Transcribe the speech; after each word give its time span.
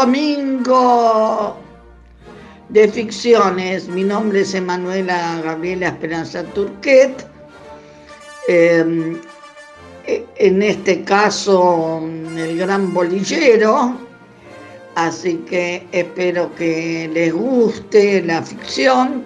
Domingo 0.00 1.56
de 2.68 2.86
ficciones. 2.86 3.88
Mi 3.88 4.04
nombre 4.04 4.42
es 4.42 4.52
Emanuela 4.52 5.40
Gabriela 5.42 5.88
Esperanza 5.88 6.42
Turquet. 6.54 7.26
Eh, 8.48 9.16
en 10.36 10.62
este 10.62 11.02
caso, 11.02 12.02
el 12.36 12.58
gran 12.58 12.92
bolillero. 12.92 13.96
Así 14.96 15.36
que 15.48 15.86
espero 15.92 16.54
que 16.56 17.10
les 17.12 17.32
guste 17.32 18.22
la 18.22 18.42
ficción 18.42 19.24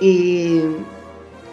y 0.00 0.60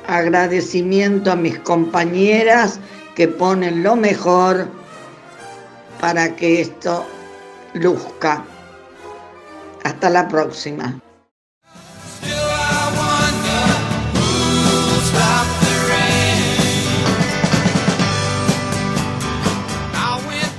agradecimiento 0.06 1.32
a 1.32 1.36
mis 1.36 1.58
compañeras 1.60 2.80
que 3.16 3.28
ponen 3.28 3.82
lo 3.82 3.96
mejor 3.96 4.68
para 6.00 6.36
que 6.36 6.62
esto 6.62 7.06
luzca. 7.74 8.44
Hasta 9.84 10.10
la 10.10 10.28
próxima. 10.28 11.00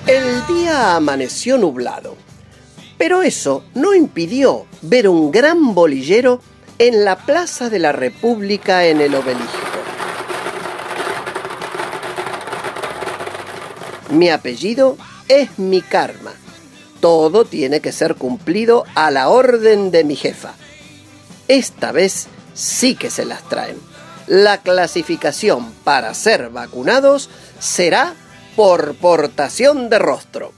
El 0.06 0.46
día 0.48 0.96
amaneció 0.96 1.56
nublado, 1.56 2.16
pero 2.98 3.22
eso 3.22 3.64
no 3.74 3.94
impidió 3.94 4.66
ver 4.82 5.08
un 5.08 5.30
gran 5.30 5.72
bolillero 5.72 6.40
en 6.78 7.04
la 7.04 7.16
Plaza 7.16 7.70
de 7.70 7.78
la 7.78 7.92
República 7.92 8.86
en 8.86 9.00
el 9.00 9.14
obelisco. 9.14 9.70
Mi 14.10 14.30
apellido 14.30 14.96
es 15.28 15.60
mi 15.60 15.80
karma. 15.80 16.32
Todo 17.00 17.44
tiene 17.44 17.80
que 17.80 17.92
ser 17.92 18.14
cumplido 18.14 18.84
a 18.94 19.10
la 19.10 19.28
orden 19.28 19.90
de 19.90 20.04
mi 20.04 20.16
jefa. 20.16 20.52
Esta 21.48 21.92
vez 21.92 22.28
sí 22.54 22.94
que 22.94 23.10
se 23.10 23.24
las 23.24 23.42
traen. 23.48 23.76
La 24.26 24.58
clasificación 24.58 25.72
para 25.82 26.14
ser 26.14 26.50
vacunados 26.50 27.30
será 27.58 28.14
por 28.54 28.94
portación 28.94 29.88
de 29.88 29.98
rostro. 29.98 30.52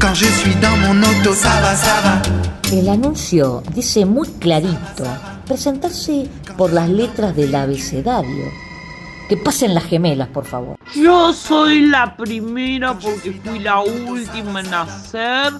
Quand 0.00 0.14
je 0.14 0.26
suis 0.26 0.60
dans 0.60 0.78
mon 0.78 1.02
auto. 1.02 1.34
El 2.70 2.88
anuncio 2.88 3.62
dice 3.74 4.04
muy 4.04 4.28
clarito, 4.28 5.04
presentarse 5.46 6.28
por 6.56 6.72
las 6.72 6.88
letras 6.88 7.34
del 7.34 7.54
abecedario. 7.54 8.67
Que 9.28 9.36
pasen 9.36 9.74
las 9.74 9.84
gemelas, 9.84 10.28
por 10.28 10.46
favor. 10.46 10.78
Yo 10.94 11.34
soy 11.34 11.82
la 11.82 12.16
primera 12.16 12.98
porque 12.98 13.32
fui 13.32 13.58
la 13.58 13.80
última 13.80 14.60
en 14.60 14.70
nacer 14.70 15.52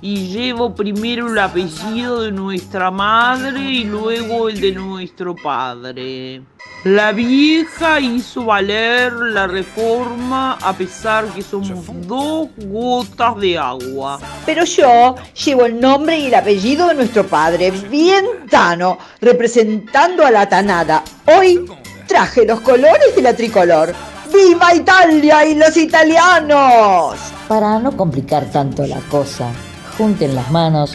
y 0.00 0.28
llevo 0.28 0.74
primero 0.74 1.28
el 1.28 1.38
apellido 1.38 2.22
de 2.22 2.32
nuestra 2.32 2.90
madre 2.90 3.60
y 3.60 3.84
luego 3.84 4.48
el 4.48 4.60
de 4.60 4.72
nuestro 4.72 5.36
padre. 5.36 6.42
La 6.84 7.12
vieja 7.12 8.00
hizo 8.00 8.46
valer 8.46 9.12
la 9.12 9.46
reforma 9.46 10.54
a 10.54 10.72
pesar 10.72 11.26
que 11.26 11.42
somos 11.42 11.84
dos 12.06 12.48
gotas 12.56 13.36
de 13.36 13.58
agua. 13.58 14.18
Pero 14.46 14.64
yo 14.64 15.16
llevo 15.44 15.66
el 15.66 15.78
nombre 15.78 16.18
y 16.18 16.26
el 16.28 16.34
apellido 16.34 16.88
de 16.88 16.94
nuestro 16.94 17.26
padre, 17.26 17.70
bien 17.70 18.24
Tano, 18.48 18.96
representando 19.20 20.24
a 20.24 20.30
la 20.30 20.48
tanada. 20.48 21.04
Hoy 21.26 21.66
traje 22.10 22.44
los 22.44 22.60
colores 22.60 23.14
de 23.14 23.22
la 23.22 23.34
tricolor. 23.34 23.94
¡Viva 24.32 24.74
Italia 24.74 25.46
y 25.46 25.54
los 25.54 25.76
italianos! 25.76 27.16
Para 27.46 27.78
no 27.78 27.96
complicar 27.96 28.50
tanto 28.50 28.84
la 28.84 28.98
cosa, 29.02 29.52
junten 29.96 30.34
las 30.34 30.50
manos 30.50 30.92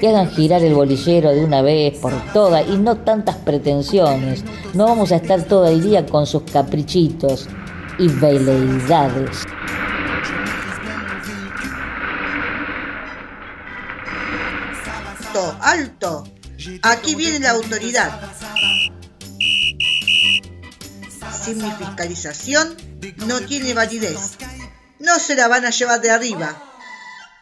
y 0.00 0.06
hagan 0.06 0.30
girar 0.30 0.62
el 0.62 0.74
bolillero 0.74 1.30
de 1.30 1.42
una 1.42 1.62
vez 1.62 1.96
por 1.98 2.12
todas 2.34 2.68
y 2.68 2.76
no 2.76 2.98
tantas 2.98 3.36
pretensiones. 3.36 4.44
No 4.74 4.84
vamos 4.84 5.10
a 5.10 5.16
estar 5.16 5.42
todo 5.44 5.66
el 5.66 5.82
día 5.82 6.04
con 6.04 6.26
sus 6.26 6.42
caprichitos 6.42 7.48
y 7.98 8.08
veleidades. 8.08 9.46
Alto, 15.30 15.56
alto. 15.62 16.24
Aquí 16.82 17.14
viene 17.14 17.38
la 17.38 17.52
autoridad. 17.52 18.20
Sin 21.48 21.62
mi 21.62 21.70
fiscalización 21.70 22.76
no 23.24 23.40
tiene 23.40 23.72
validez. 23.72 24.36
No 24.98 25.18
se 25.18 25.34
la 25.34 25.48
van 25.48 25.64
a 25.64 25.70
llevar 25.70 25.98
de 26.02 26.10
arriba. 26.10 26.54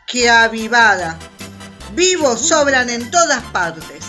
¡Qué 0.06 0.30
avivada! 0.30 1.18
Vivos 1.92 2.40
sobran 2.46 2.88
en 2.88 3.10
todas 3.10 3.42
partes. 3.46 4.04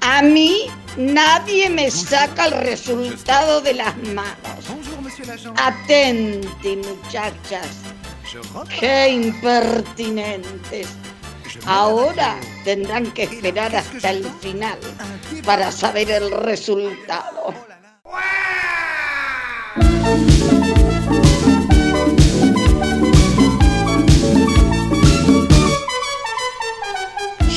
A 0.00 0.22
mí 0.22 0.66
nadie 0.96 1.70
me 1.70 1.90
saca 1.90 2.46
el 2.46 2.52
resultado 2.52 3.60
de 3.60 3.74
las 3.74 3.96
manos. 3.96 4.64
Atenti, 5.56 6.76
muchachas. 6.76 7.66
Qué 8.78 9.08
impertinentes. 9.08 10.86
Ahora 11.66 12.36
tendrán 12.64 13.10
que 13.12 13.24
esperar 13.24 13.74
hasta 13.74 14.10
el 14.10 14.24
final 14.40 14.78
para 15.44 15.70
saber 15.72 16.10
el 16.10 16.30
resultado. 16.30 17.54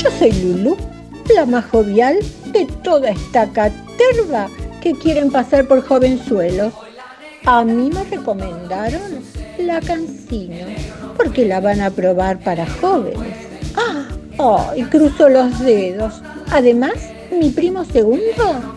Yo 0.02 0.12
soy 0.20 0.32
Lulu, 0.32 0.78
la 1.34 1.46
más 1.46 1.66
jovial 1.66 2.20
de 2.48 2.66
toda 2.84 3.10
esta 3.10 3.50
caterva 3.52 4.50
que 4.82 4.94
quieren 4.94 5.32
pasar 5.32 5.66
por 5.66 5.86
jovenzuelos. 5.86 6.74
A 7.46 7.64
mí 7.64 7.90
me 7.90 8.04
recomendaron 8.04 9.24
la 9.58 9.80
cancino, 9.80 10.66
porque 11.16 11.46
la 11.46 11.62
van 11.62 11.82
a 11.82 11.90
probar 11.90 12.40
para 12.40 12.66
jóvenes. 12.66 13.43
¡Ah! 14.46 14.72
¡Ay! 14.72 14.84
cruzo 14.84 15.30
los 15.30 15.60
dedos. 15.60 16.22
Además, 16.52 16.94
mi 17.32 17.50
primo 17.50 17.86
segundo 17.86 18.22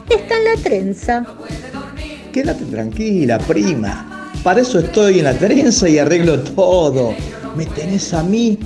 está 0.09 0.39
en 0.39 0.45
la 0.45 0.63
trenza. 0.63 1.27
Quédate 2.33 2.65
tranquila, 2.67 3.39
prima. 3.39 4.31
Para 4.45 4.61
eso 4.61 4.79
estoy 4.79 5.19
en 5.19 5.25
la 5.25 5.35
trenza 5.35 5.89
y 5.89 5.99
arreglo 5.99 6.39
todo. 6.41 7.15
Me 7.57 7.67
tenés 7.67 8.15
a 8.15 8.23
mí 8.23 8.59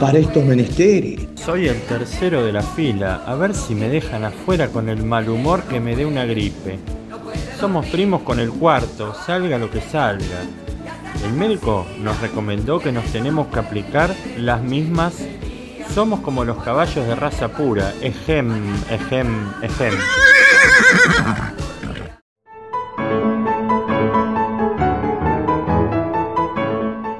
para 0.00 0.18
estos 0.18 0.42
menesteres. 0.42 1.20
Soy 1.34 1.68
el 1.68 1.80
tercero 1.82 2.46
de 2.46 2.52
la 2.52 2.62
fila, 2.62 3.22
a 3.26 3.34
ver 3.34 3.54
si 3.54 3.74
me 3.74 3.90
dejan 3.90 4.24
afuera 4.24 4.68
con 4.68 4.88
el 4.88 5.02
mal 5.02 5.28
humor 5.28 5.64
que 5.64 5.80
me 5.80 5.94
dé 5.96 6.06
una 6.06 6.24
gripe. 6.24 6.78
Somos 7.60 7.84
primos 7.86 8.22
con 8.22 8.40
el 8.40 8.50
cuarto, 8.50 9.14
salga 9.26 9.58
lo 9.58 9.70
que 9.70 9.80
salga. 9.80 10.40
El 11.24 11.32
médico 11.34 11.86
nos 12.00 12.20
recomendó 12.20 12.80
que 12.80 12.90
nos 12.90 13.04
tenemos 13.06 13.48
que 13.48 13.58
aplicar 13.58 14.14
las 14.38 14.62
mismas. 14.62 15.14
Somos 15.90 16.20
como 16.20 16.44
los 16.44 16.62
caballos 16.62 17.06
de 17.06 17.14
raza 17.14 17.48
pura, 17.48 17.92
ejem, 18.00 18.74
ejem, 18.90 19.52
ejem. 19.62 19.94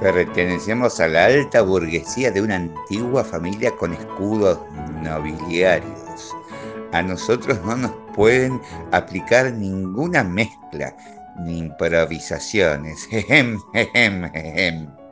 Pertenecemos 0.01 0.99
a 0.99 1.07
la 1.07 1.25
alta 1.25 1.61
burguesía 1.61 2.31
de 2.31 2.41
una 2.41 2.55
antigua 2.55 3.23
familia 3.23 3.71
con 3.77 3.93
escudos 3.93 4.59
nobiliarios. 5.01 6.35
A 6.91 7.01
nosotros 7.01 7.59
no 7.65 7.75
nos 7.75 7.91
pueden 8.15 8.61
aplicar 8.91 9.53
ninguna 9.53 10.23
mezcla 10.23 10.95
ni 11.39 11.59
improvisaciones. 11.59 13.05
Jejem, 13.07 13.59
jejem, 13.73 14.31
jejem. 14.31 15.02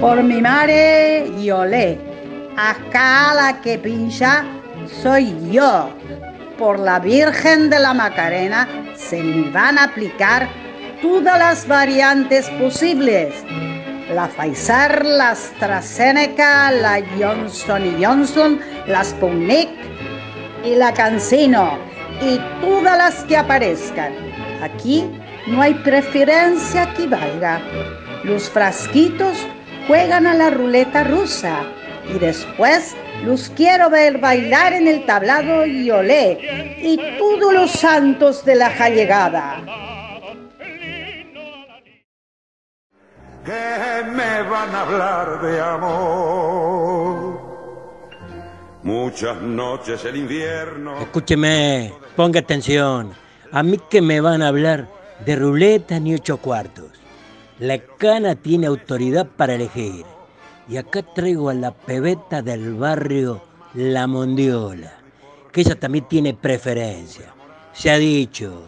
Por 0.00 0.22
mi 0.22 0.40
madre 0.40 1.26
y 1.38 1.50
olé. 1.50 1.98
Acá 2.56 3.34
la 3.34 3.60
que 3.60 3.78
pincha 3.78 4.44
soy 5.02 5.34
yo. 5.50 5.90
Por 6.58 6.78
la 6.78 6.98
Virgen 6.98 7.70
de 7.70 7.78
la 7.78 7.92
Macarena 7.92 8.66
se 8.96 9.22
me 9.22 9.50
van 9.50 9.78
a 9.78 9.84
aplicar 9.84 10.48
todas 11.02 11.38
las 11.38 11.68
variantes 11.68 12.48
posibles. 12.50 13.34
La 14.14 14.26
Pfizer, 14.28 15.04
la 15.04 15.30
AstraZeneca, 15.30 16.72
la 16.72 17.00
Johnson 17.18 17.82
Johnson, 18.02 18.60
la 18.86 19.04
Sputnik 19.04 19.68
y 20.64 20.76
la 20.76 20.92
Cancino 20.92 21.78
y 22.20 22.38
todas 22.60 22.96
las 22.98 23.24
que 23.24 23.36
aparezcan. 23.36 24.12
Aquí 24.62 25.08
no 25.46 25.62
hay 25.62 25.74
preferencia 25.74 26.92
que 26.94 27.06
valga. 27.06 27.60
Los 28.24 28.50
frasquitos 28.50 29.46
juegan 29.90 30.28
a 30.28 30.34
la 30.34 30.50
ruleta 30.50 31.02
rusa 31.02 31.64
y 32.08 32.16
después 32.20 32.94
los 33.24 33.50
quiero 33.56 33.90
ver 33.90 34.18
bailar 34.18 34.72
en 34.72 34.86
el 34.86 35.04
tablado 35.04 35.66
y 35.66 35.90
olé 35.90 36.78
y 36.80 36.96
todos 37.18 37.52
los 37.52 37.72
santos 37.72 38.44
de 38.44 38.54
la 38.54 38.70
llegada. 38.88 39.60
que 43.44 44.04
me 44.12 44.42
van 44.48 44.72
a 44.76 44.82
hablar 44.82 45.42
de 45.42 45.60
amor. 45.60 47.40
Muchas 48.84 49.42
noches 49.42 50.04
el 50.04 50.18
invierno. 50.18 51.00
Escúcheme, 51.00 51.92
ponga 52.14 52.38
atención. 52.38 53.12
A 53.50 53.64
mí 53.64 53.76
que 53.90 54.00
me 54.00 54.20
van 54.20 54.40
a 54.42 54.48
hablar 54.48 54.86
de 55.26 55.34
ruleta 55.34 55.98
ni 55.98 56.14
ocho 56.14 56.36
cuartos. 56.36 56.99
La 57.60 57.76
cana 57.78 58.36
tiene 58.36 58.68
autoridad 58.68 59.26
para 59.36 59.54
elegir. 59.54 60.06
Y 60.66 60.78
acá 60.78 61.02
traigo 61.02 61.50
a 61.50 61.54
la 61.54 61.72
pebeta 61.72 62.40
del 62.40 62.72
barrio 62.72 63.42
La 63.74 64.06
Mondiola, 64.06 64.98
que 65.52 65.60
ella 65.60 65.78
también 65.78 66.08
tiene 66.08 66.32
preferencia. 66.32 67.34
Se 67.74 67.90
ha 67.90 67.98
dicho. 67.98 68.62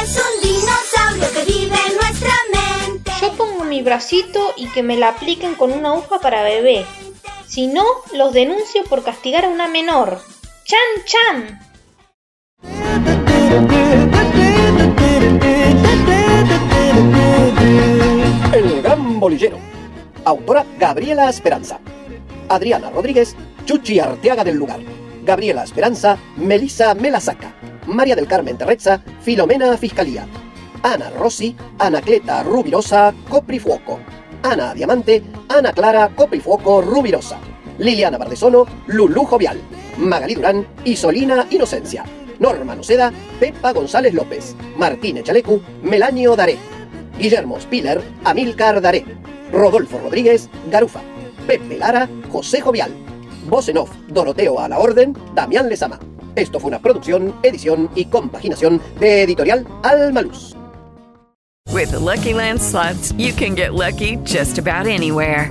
Es 0.00 0.16
un 0.16 0.48
dinosaurio 0.48 1.24
que 1.34 1.52
vive 1.52 1.76
en 1.88 1.96
nuestra 1.96 2.34
mente. 2.52 3.10
Yo 3.20 3.32
pongo 3.32 3.64
mi 3.64 3.82
bracito 3.82 4.52
y 4.56 4.68
que 4.68 4.84
me 4.84 4.96
la 4.96 5.08
apliquen 5.08 5.56
con 5.56 5.72
una 5.72 5.88
aguja 5.90 6.20
para 6.20 6.44
bebé. 6.44 6.86
Si 7.48 7.66
no, 7.66 7.84
los 8.12 8.32
denuncio 8.32 8.84
por 8.84 9.02
castigar 9.02 9.44
a 9.44 9.48
una 9.48 9.66
menor. 9.66 10.20
¡Chan, 10.64 11.04
chan! 11.04 11.73
Bolillero. 19.24 19.56
Autora 20.26 20.66
Gabriela 20.78 21.30
Esperanza. 21.30 21.80
Adriana 22.50 22.90
Rodríguez, 22.90 23.34
Chuchi 23.64 23.98
Arteaga 23.98 24.44
del 24.44 24.56
lugar. 24.56 24.80
Gabriela 25.24 25.64
Esperanza, 25.64 26.18
Melisa 26.36 26.94
Melasaca. 26.94 27.54
María 27.86 28.16
del 28.16 28.26
Carmen 28.26 28.58
Terrezza, 28.58 29.00
Filomena 29.22 29.78
Fiscalía. 29.78 30.26
Ana 30.82 31.08
Rossi, 31.08 31.56
Anacleta 31.78 32.42
Rubirosa, 32.42 33.14
Coprifuoco. 33.30 33.98
Ana 34.42 34.74
Diamante, 34.74 35.22
Ana 35.48 35.72
Clara 35.72 36.10
Coprifuoco 36.14 36.82
Rubirosa. 36.82 37.38
Liliana 37.78 38.18
Bardesono, 38.18 38.66
Lulú 38.88 39.24
Jovial. 39.24 39.58
Magalí 39.96 40.34
Durán, 40.34 40.66
Isolina 40.84 41.46
Inocencia. 41.48 42.04
Norma 42.40 42.74
Noceda, 42.74 43.10
Pepa 43.40 43.72
González 43.72 44.12
López. 44.12 44.54
Martín 44.76 45.16
Echalecu, 45.16 45.62
Melanio 45.82 46.36
Daré. 46.36 46.58
Guillermo 47.18 47.60
Spiller, 47.60 48.00
Amílcar 48.24 48.80
Daré. 48.80 49.04
Rodolfo 49.52 49.98
Rodríguez, 49.98 50.48
Garufa. 50.70 51.00
Pepe 51.46 51.78
Lara, 51.78 52.08
José 52.30 52.60
Jovial. 52.60 52.90
Voz 53.48 53.68
en 53.68 53.78
off, 53.78 53.90
Doroteo 54.08 54.58
a 54.58 54.68
la 54.68 54.78
Orden, 54.78 55.16
Damián 55.34 55.68
Lezama. 55.68 55.98
Esto 56.34 56.58
fue 56.58 56.68
una 56.68 56.80
producción, 56.80 57.34
edición 57.42 57.90
y 57.94 58.06
compaginación 58.06 58.80
de 58.98 59.22
Editorial 59.22 59.66
Almaluz. 59.82 60.56
With 61.72 61.92
Lucky 61.92 62.32
Land 62.34 62.60
slots, 62.60 63.12
you 63.18 63.32
can 63.32 63.54
get 63.54 63.74
lucky 63.74 64.16
just 64.24 64.58
about 64.58 64.86
anywhere. 64.86 65.50